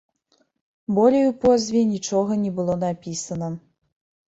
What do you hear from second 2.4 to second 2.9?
не было